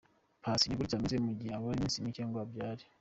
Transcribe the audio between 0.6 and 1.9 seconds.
ni gutya ameze mu gihe habura